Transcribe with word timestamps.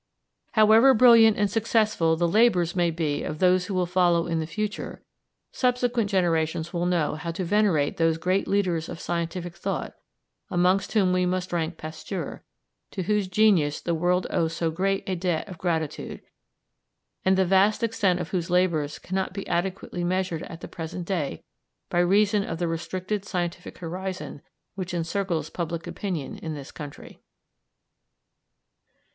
However 0.53 0.95
brilliant 0.95 1.37
and 1.37 1.47
successful 1.47 2.15
the 2.15 2.27
labours 2.27 2.75
may 2.75 2.89
be 2.89 3.21
of 3.21 3.37
those 3.37 3.67
who 3.67 3.75
will 3.75 3.85
follow 3.85 4.25
in 4.25 4.39
the 4.39 4.47
future, 4.47 5.03
subsequent 5.51 6.09
generations 6.09 6.73
will 6.73 6.87
know 6.87 7.13
how 7.13 7.29
to 7.29 7.43
venerate 7.45 7.97
those 7.97 8.17
great 8.17 8.47
leaders 8.47 8.89
of 8.89 8.99
scientific 8.99 9.55
thought, 9.55 9.93
amongst 10.49 10.93
whom 10.93 11.13
we 11.13 11.27
must 11.27 11.53
rank 11.53 11.77
Pasteur, 11.77 12.43
to 12.89 13.03
whose 13.03 13.27
genius 13.27 13.79
the 13.79 13.93
world 13.93 14.25
owes 14.31 14.53
so 14.53 14.71
great 14.71 15.03
a 15.07 15.13
debt 15.15 15.47
of 15.47 15.59
gratitude, 15.59 16.21
and 17.23 17.37
the 17.37 17.45
vast 17.45 17.83
extent 17.83 18.19
of 18.19 18.29
whose 18.29 18.49
labours 18.49 18.97
cannot 18.97 19.33
be 19.33 19.45
adequately 19.47 20.03
measured 20.03 20.41
at 20.41 20.61
the 20.61 20.67
present 20.67 21.05
day 21.07 21.43
by 21.91 21.99
reason 21.99 22.43
of 22.43 22.57
the 22.57 22.67
restricted 22.67 23.23
scientific 23.23 23.77
horizon 23.77 24.41
which 24.73 24.95
encircles 24.95 25.51
public 25.51 25.85
opinion 25.85 26.39
in 26.39 26.55
this 26.55 26.71
country. 26.71 27.19